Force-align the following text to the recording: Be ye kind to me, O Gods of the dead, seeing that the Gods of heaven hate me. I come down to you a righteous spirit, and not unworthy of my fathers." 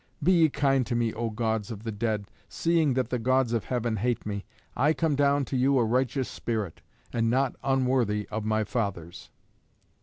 Be 0.23 0.31
ye 0.31 0.49
kind 0.49 0.83
to 0.87 0.95
me, 0.95 1.13
O 1.13 1.29
Gods 1.29 1.69
of 1.69 1.83
the 1.83 1.91
dead, 1.91 2.25
seeing 2.49 2.95
that 2.95 3.11
the 3.11 3.19
Gods 3.19 3.53
of 3.53 3.65
heaven 3.65 3.97
hate 3.97 4.25
me. 4.25 4.45
I 4.75 4.93
come 4.93 5.15
down 5.15 5.45
to 5.45 5.55
you 5.55 5.77
a 5.77 5.85
righteous 5.85 6.27
spirit, 6.27 6.81
and 7.13 7.29
not 7.29 7.55
unworthy 7.63 8.27
of 8.29 8.43
my 8.43 8.63
fathers." 8.63 9.29